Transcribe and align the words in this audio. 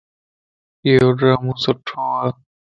ايوڊرامو 0.83 1.53
سڻھوَ 1.63 2.09